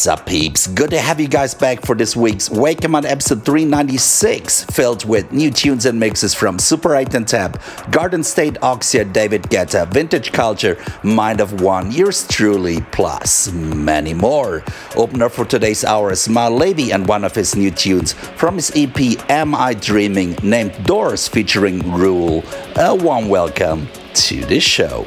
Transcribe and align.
What's 0.00 0.06
up, 0.06 0.24
peeps? 0.24 0.66
Good 0.66 0.88
to 0.92 0.98
have 0.98 1.20
you 1.20 1.28
guys 1.28 1.52
back 1.52 1.84
for 1.84 1.94
this 1.94 2.16
week's 2.16 2.48
Wake 2.48 2.82
'em 2.82 2.94
on 2.94 3.04
episode 3.04 3.44
396, 3.44 4.64
filled 4.70 5.04
with 5.04 5.30
new 5.30 5.50
tunes 5.50 5.84
and 5.84 6.00
mixes 6.00 6.32
from 6.32 6.58
Super 6.58 6.96
8 6.96 7.12
and 7.12 7.28
Tab, 7.28 7.60
Garden 7.90 8.24
State 8.24 8.54
Oxia, 8.62 9.04
David 9.04 9.50
Guetta, 9.50 9.86
Vintage 9.92 10.32
Culture, 10.32 10.78
Mind 11.02 11.38
of 11.42 11.60
One, 11.60 11.92
yours 11.92 12.24
truly, 12.26 12.80
plus 12.92 13.52
many 13.52 14.14
more. 14.14 14.64
Opener 14.96 15.28
for 15.28 15.44
today's 15.44 15.84
hour 15.84 16.12
is 16.12 16.30
Mal 16.30 16.50
Levy 16.50 16.92
and 16.92 17.06
one 17.06 17.22
of 17.22 17.34
his 17.34 17.54
new 17.54 17.70
tunes 17.70 18.14
from 18.36 18.54
his 18.54 18.72
EP 18.74 19.18
Am 19.28 19.54
I 19.54 19.74
Dreaming, 19.74 20.34
named 20.42 20.72
Doors 20.84 21.28
featuring 21.28 21.92
Rule. 21.92 22.42
A 22.76 22.94
warm 22.94 23.28
welcome 23.28 23.86
to 24.14 24.46
the 24.46 24.60
show. 24.60 25.06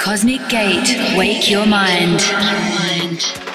Cosmic 0.00 0.40
Gate. 0.48 1.16
Wake 1.16 1.48
Your 1.48 1.66
Mind. 1.66 2.20
Am 2.32 3.49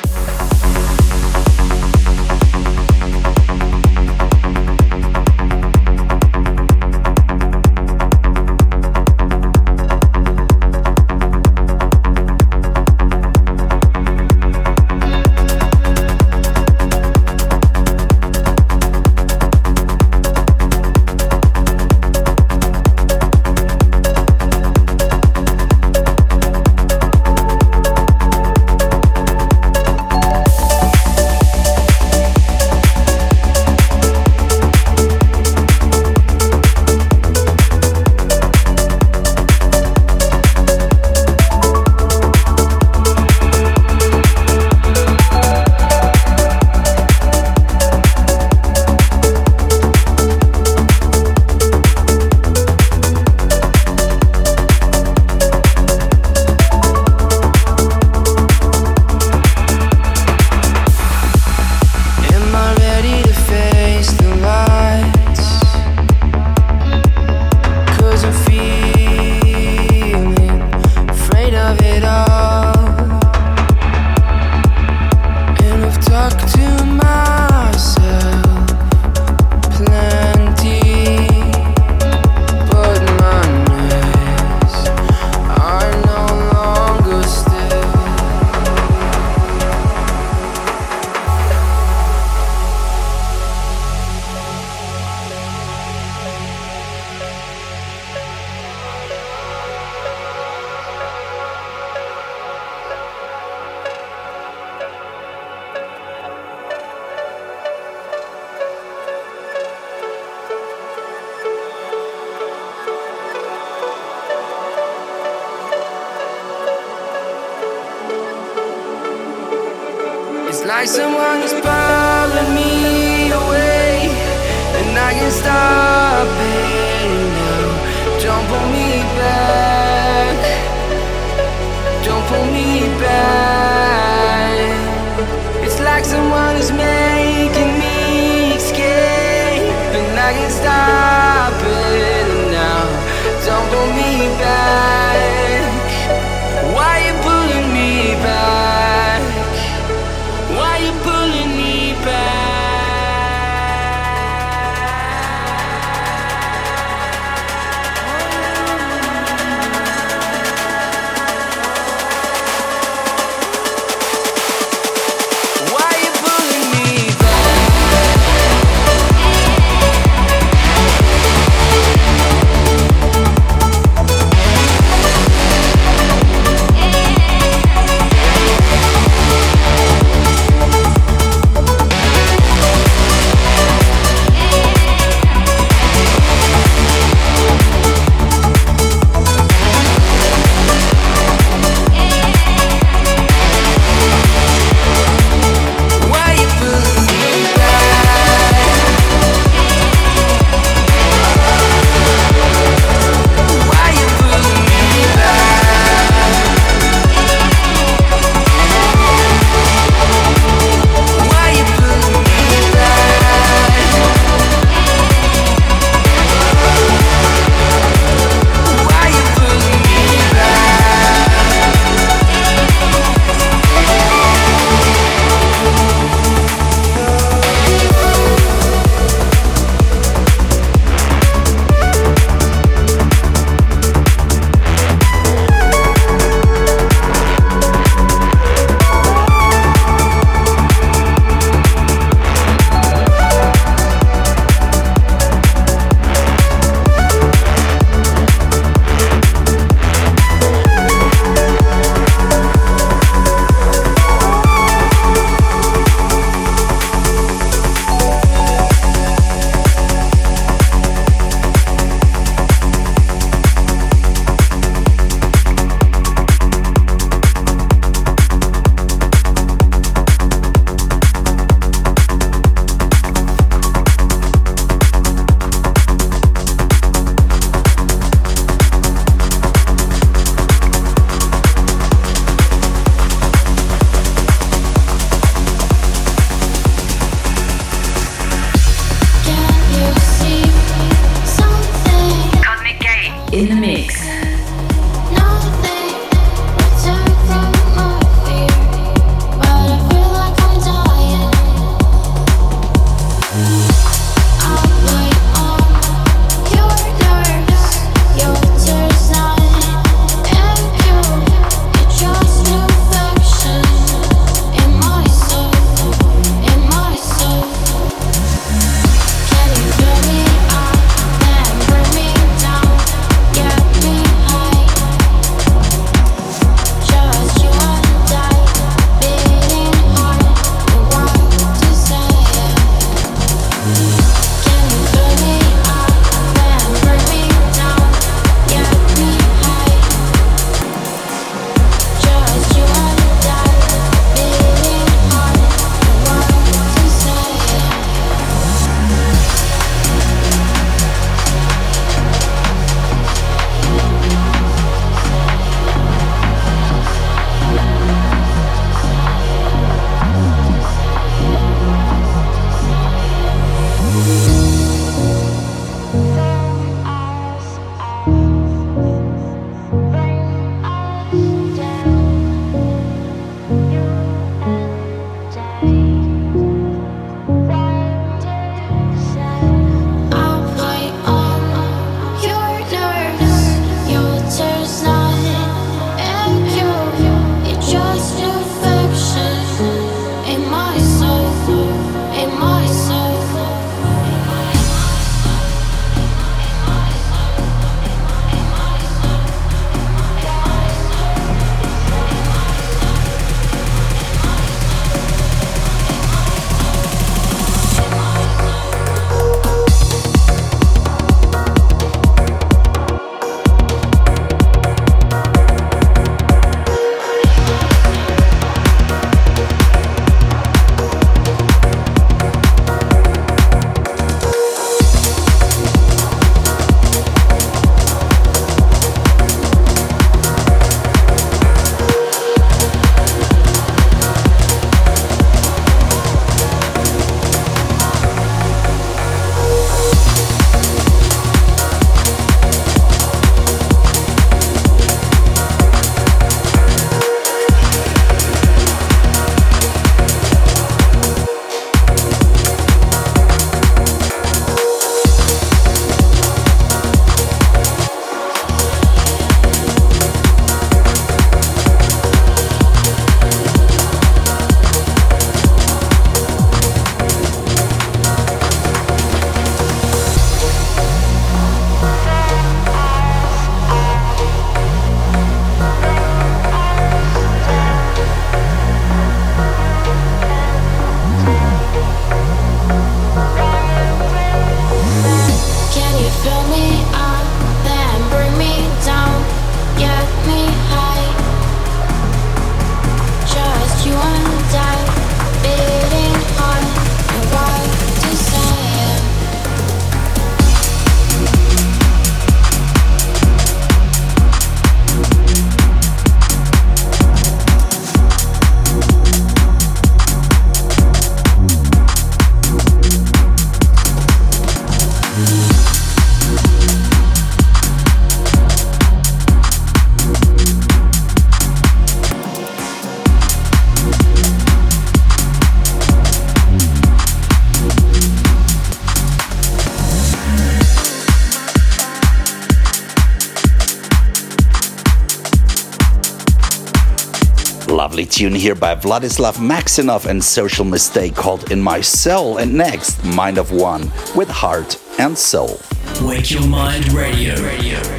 here 538.46 538.54
by 538.54 538.76
Vladislav 538.76 539.38
Maximov 539.38 540.06
and 540.06 540.24
Social 540.24 540.66
Mistake 540.66 541.16
called 541.16 541.52
In 541.52 541.60
My 541.60 541.82
Soul. 541.82 542.38
And 542.38 542.54
next, 542.54 543.04
Mind 543.04 543.40
of 543.40 543.52
One 543.52 543.92
with 544.16 544.30
Heart 544.30 544.80
and 545.00 545.18
Soul. 545.18 545.60
Wake 546.04 546.30
Your 546.30 546.46
Mind 546.46 546.94
Radio. 546.94 547.34
Radio. 547.42 547.95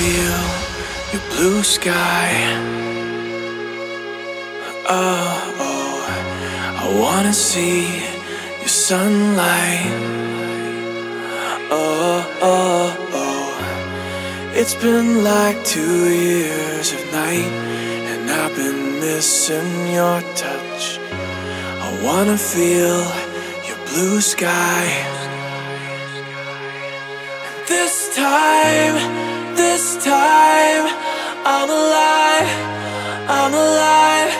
Feel 0.00 0.44
your 1.12 1.24
blue 1.32 1.62
sky. 1.62 2.28
Oh, 4.88 5.32
oh, 5.68 5.94
I 6.82 6.84
wanna 7.02 7.34
see 7.34 7.82
your 8.60 8.74
sunlight. 8.92 9.92
Oh, 11.70 12.18
oh, 12.40 12.86
oh, 13.24 13.48
it's 14.60 14.74
been 14.86 15.22
like 15.22 15.58
two 15.64 16.00
years 16.30 16.86
of 16.96 17.02
night, 17.12 17.52
and 18.10 18.22
I've 18.40 18.56
been 18.56 19.00
missing 19.00 19.72
your 19.98 20.18
touch. 20.44 20.84
I 21.86 21.88
wanna 22.06 22.38
feel 22.38 23.02
your 23.68 23.80
blue 23.88 24.20
sky. 24.34 24.82
This 27.68 27.94
time, 28.16 29.19
this 29.60 30.02
time, 30.02 30.84
I'm 31.44 31.68
alive, 31.68 32.50
I'm 33.28 33.52
alive. 33.52 34.39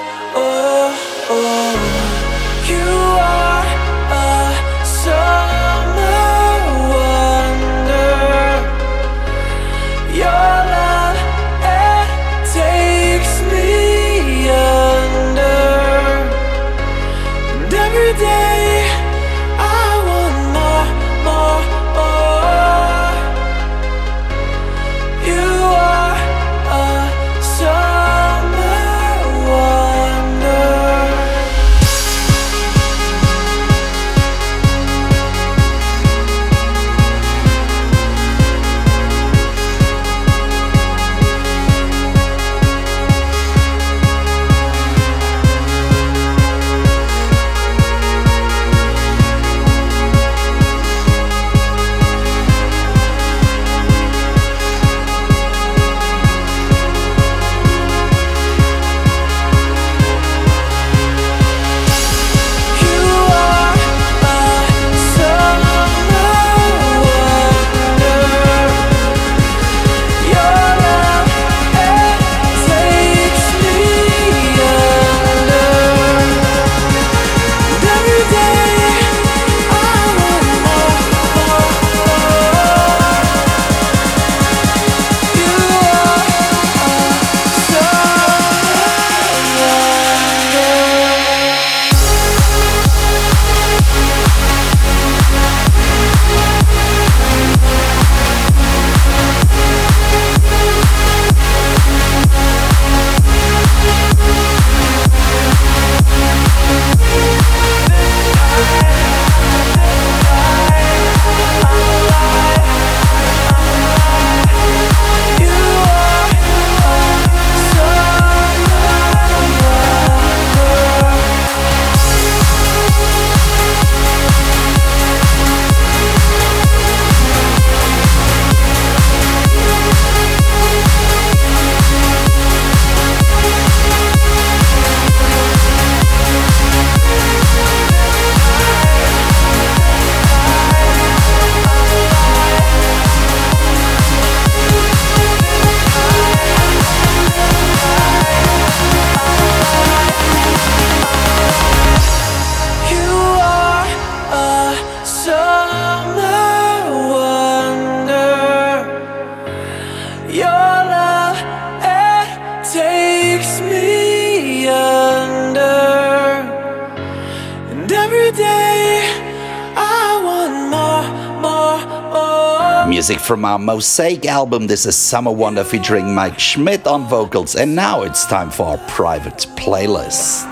From 173.30 173.44
our 173.44 173.60
Mosaiiic 173.60 174.26
album. 174.26 174.66
This 174.66 174.86
is 174.86 174.96
Summer 174.96 175.30
Wonder 175.30 175.62
featuring 175.62 176.12
Mike 176.12 176.40
Schmidt 176.40 176.88
on 176.88 177.08
vocals. 177.08 177.54
And 177.54 177.76
now 177.76 178.02
it's 178.02 178.26
time 178.26 178.50
for 178.50 178.66
our 178.66 178.78
private 178.88 179.46
playlist. 179.54 180.50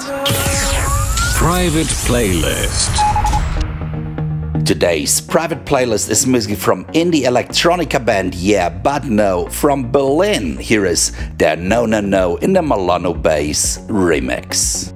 Private 1.35 1.88
playlist. 2.07 2.95
Today's 4.64 5.21
private 5.21 5.64
playlist 5.64 6.09
is 6.09 6.25
music 6.25 6.57
from 6.57 6.85
indie 6.95 7.25
electronica 7.25 7.99
band 8.05 8.37
Yeah 8.37 8.69
But 8.69 9.07
No 9.07 9.49
from 9.49 9.91
Berlin. 9.91 10.57
Here 10.57 10.87
is 10.87 11.11
their 11.37 11.57
No 11.57 11.85
No 11.85 12.01
No 12.01 12.37
in 12.37 12.53
the 12.53 12.62
Milano 12.62 13.12
bass 13.12 13.79
remix. 13.88 14.95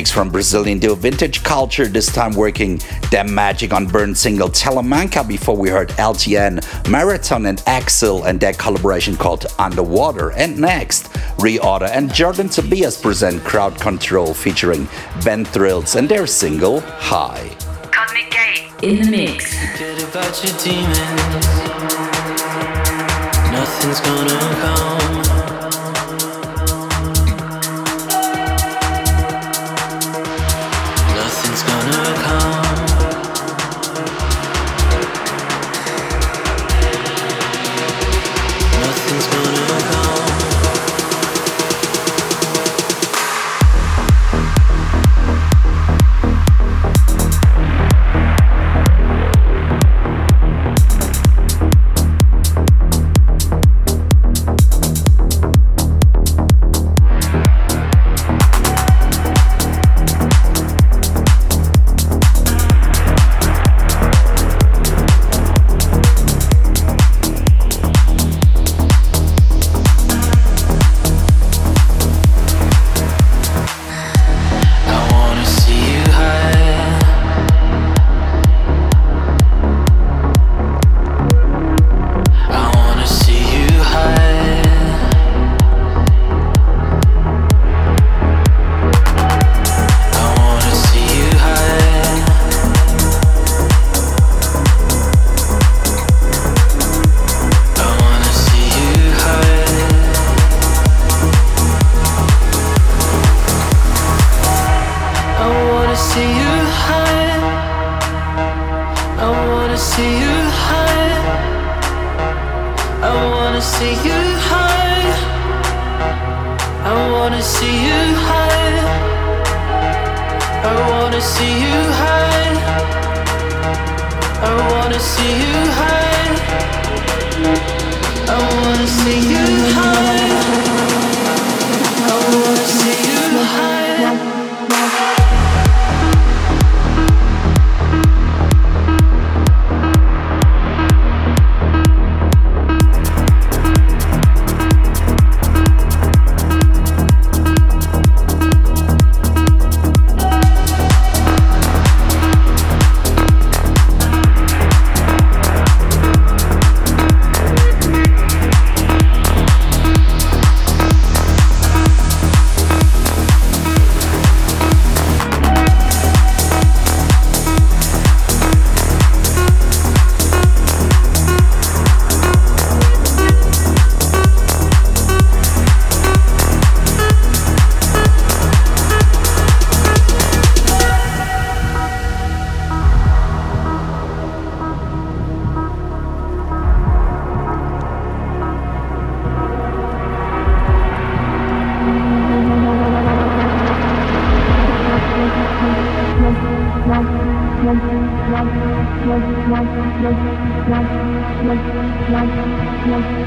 Remix 0.00 0.12
from 0.12 0.30
Brazilian 0.30 0.78
duo 0.78 0.94
Vintage 0.94 1.42
Culture, 1.42 1.86
this 1.86 2.12
time 2.12 2.32
working 2.32 2.80
their 3.10 3.24
magic 3.24 3.72
on 3.72 3.86
Burn 3.86 4.14
single 4.14 4.48
Telemanca 4.48 5.26
before 5.26 5.56
we 5.56 5.68
heard 5.68 5.88
LTN, 5.90 6.60
Marathon 6.90 7.46
and 7.46 7.62
Axel 7.66 8.24
and 8.24 8.40
their 8.40 8.52
collaboration 8.54 9.16
called 9.16 9.46
Underwater. 9.58 10.32
And 10.32 10.58
next, 10.58 11.04
Reorder 11.38 11.90
and 11.90 12.12
Jordan 12.12 12.48
Tobias 12.48 13.00
present 13.00 13.42
Crowd 13.44 13.78
Control 13.80 14.32
featuring 14.34 14.88
Ben 15.24 15.44
Thrills 15.44 15.96
and 15.96 16.08
their 16.08 16.26
single 16.26 16.80
High. 16.80 17.50
Cosmic 17.92 18.30
Gate 18.30 18.70
in 18.82 19.02
the 19.02 19.10
mix. 19.10 19.54
Nothing's 23.52 24.00
gonna 24.00 24.38
come. 24.60 25.39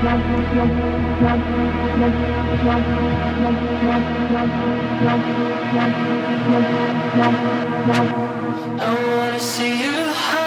I 0.06 0.10
wanna 8.82 9.40
see 9.40 9.84
you 9.84 9.96
high. 10.12 10.44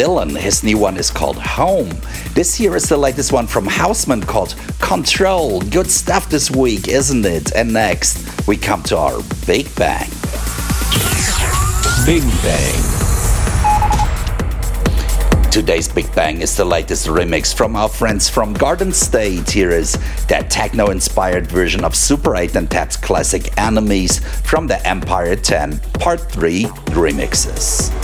Dylan. 0.00 0.34
His 0.34 0.64
new 0.64 0.78
one 0.78 0.96
is 0.96 1.10
called 1.10 1.36
Home. 1.36 1.90
This 2.32 2.54
here 2.54 2.74
is 2.74 2.88
the 2.88 2.96
latest 2.96 3.32
one 3.32 3.46
from 3.46 3.66
Houseman 3.66 4.22
called 4.22 4.54
Control. 4.78 5.60
Good 5.60 5.90
stuff 5.90 6.30
this 6.30 6.50
week, 6.50 6.88
isn't 6.88 7.26
it? 7.26 7.54
And 7.54 7.70
next, 7.70 8.46
we 8.48 8.56
come 8.56 8.82
to 8.84 8.96
our 8.96 9.20
Big 9.46 9.66
Bang. 9.74 10.08
Big 12.06 12.22
Bang. 12.40 12.80
Today's 15.50 15.86
Big 15.88 16.10
Bang 16.14 16.40
is 16.40 16.56
the 16.56 16.64
latest 16.64 17.06
remix 17.06 17.52
from 17.54 17.76
our 17.76 17.90
friends 17.90 18.26
from 18.26 18.54
Garden 18.54 18.94
State. 18.94 19.50
Here 19.50 19.70
is 19.70 19.98
that 20.28 20.48
techno 20.48 20.86
inspired 20.88 21.46
version 21.46 21.84
of 21.84 21.94
Super 21.94 22.36
8 22.36 22.56
and 22.56 22.70
Tab's 22.70 22.96
classic 22.96 23.52
Enemies 23.58 24.20
from 24.46 24.66
the 24.66 24.80
Empire 24.88 25.36
10 25.36 25.78
Part 26.00 26.22
3 26.32 26.64
remixes. 26.96 27.99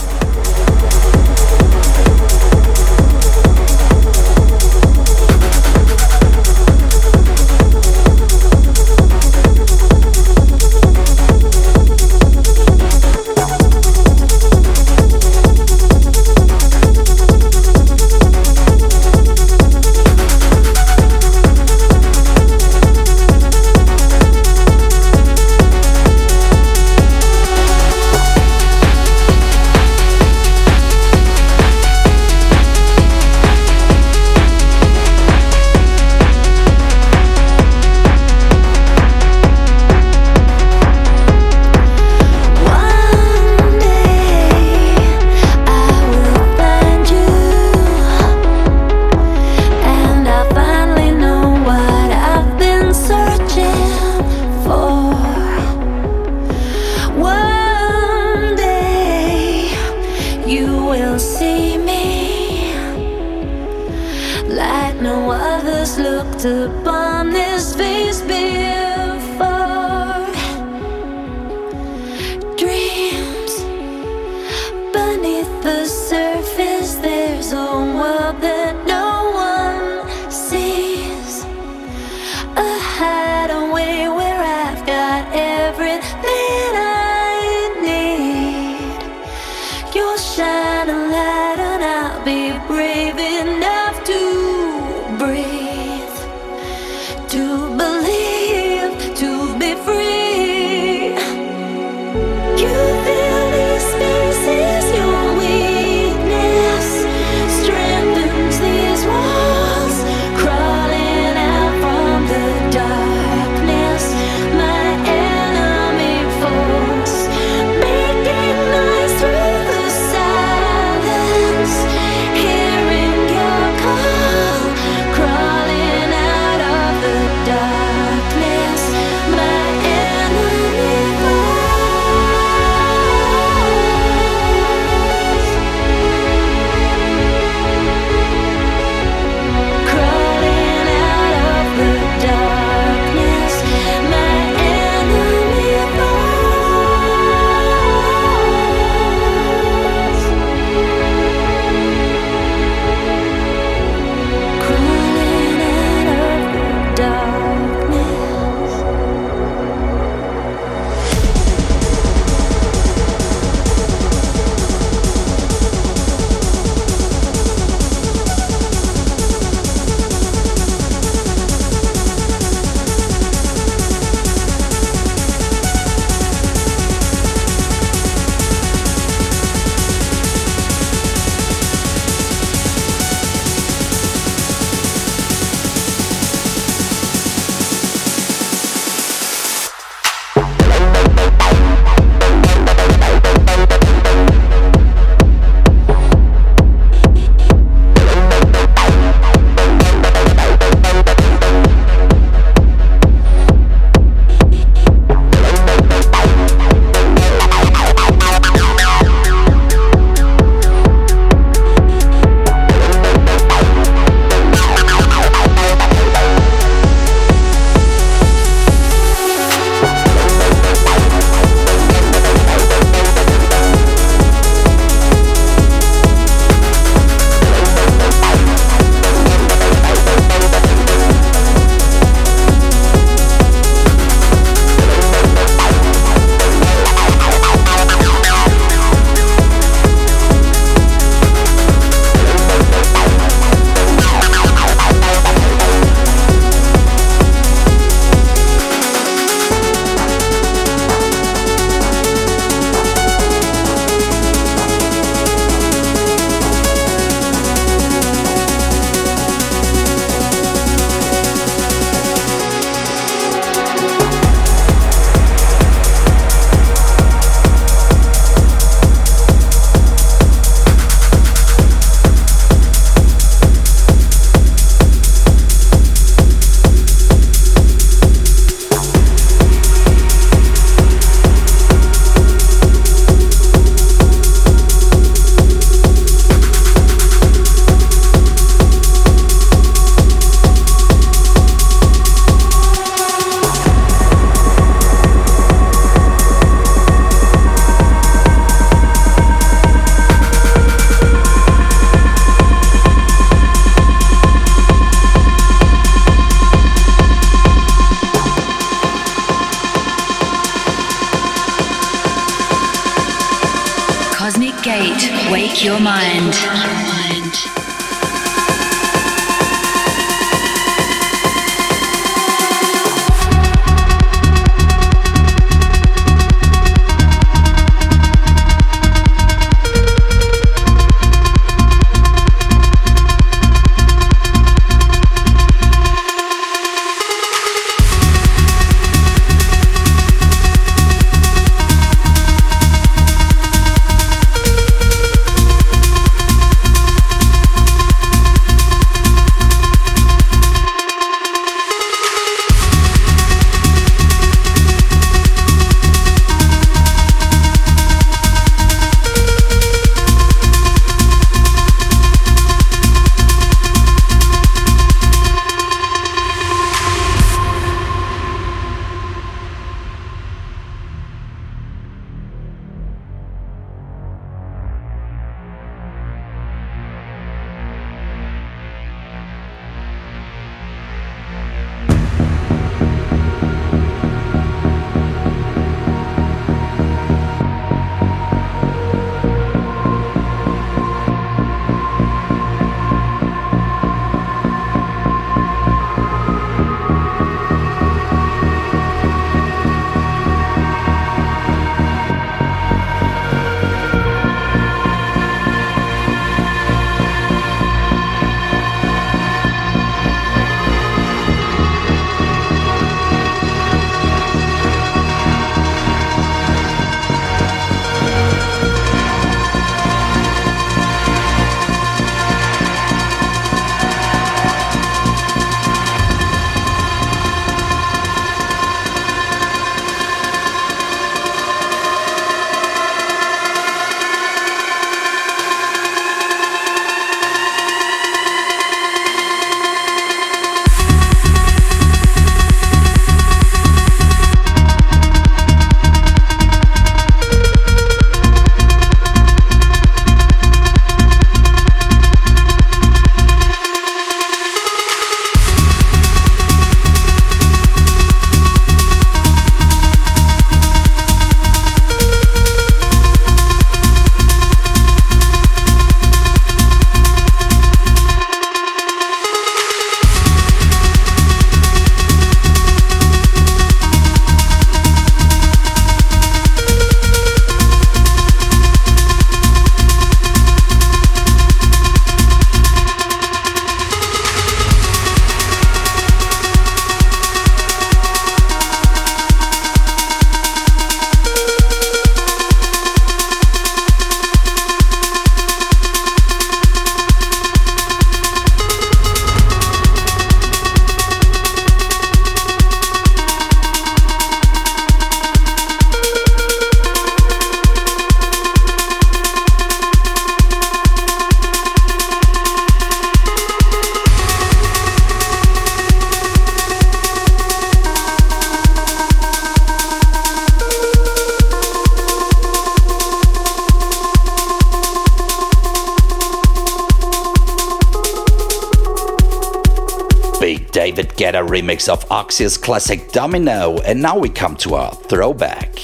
Remix 531.47 531.89
of 531.89 532.05
Oxia's 532.11 532.59
classic 532.59 533.13
Domino, 533.13 533.79
and 533.79 534.01
now 534.01 534.19
we 534.19 534.29
come 534.29 534.57
to 534.57 534.75
our 534.75 534.93
throwback. 534.95 535.75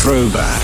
Throwback. 0.00 0.62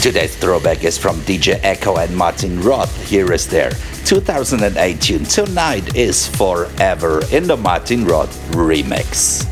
Today's 0.00 0.36
throwback 0.36 0.84
is 0.84 0.98
from 0.98 1.16
DJ 1.20 1.60
Echo 1.62 1.96
and 1.96 2.16
Martin 2.16 2.60
Roth. 2.60 3.08
Here 3.08 3.32
is 3.32 3.46
their 3.46 3.70
2018. 4.04 5.24
Tonight 5.24 5.94
is 5.94 6.26
Forever 6.26 7.22
in 7.30 7.46
the 7.46 7.56
Martin 7.56 8.04
Roth 8.04 8.36
remix. 8.52 9.51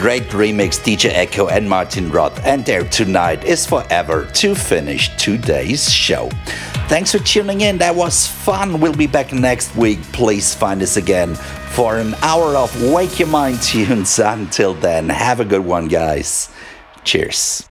Great 0.00 0.22
remix, 0.30 0.80
DJ 0.80 1.10
Echo 1.12 1.48
and 1.48 1.68
Martin 1.68 2.10
Roth. 2.10 2.44
And 2.46 2.64
there 2.64 2.84
tonight 2.84 3.44
is 3.44 3.66
forever 3.66 4.24
to 4.34 4.54
finish 4.54 5.14
today's 5.16 5.92
show. 5.92 6.30
Thanks 6.88 7.12
for 7.12 7.18
tuning 7.18 7.60
in. 7.60 7.76
That 7.78 7.94
was 7.94 8.26
fun. 8.26 8.80
We'll 8.80 8.94
be 8.94 9.06
back 9.06 9.32
next 9.32 9.76
week. 9.76 10.00
Please 10.12 10.54
find 10.54 10.82
us 10.82 10.96
again 10.96 11.34
for 11.34 11.98
an 11.98 12.14
hour 12.22 12.56
of 12.56 12.70
Wake 12.82 13.18
Your 13.18 13.28
Mind 13.28 13.60
tunes. 13.60 14.18
Until 14.24 14.72
then, 14.72 15.10
have 15.10 15.38
a 15.38 15.44
good 15.44 15.64
one, 15.64 15.86
guys. 15.86 16.50
Cheers. 17.04 17.68